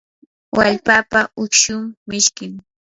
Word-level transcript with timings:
wallpapa 0.57 1.19
ukshun 1.43 1.81
mishkim. 2.09 2.51